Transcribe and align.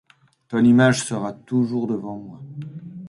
Ton 0.49 0.63
image 0.63 1.01
sera 1.03 1.31
toujours 1.31 1.85
devant 1.85 2.17
moi. 2.17 2.39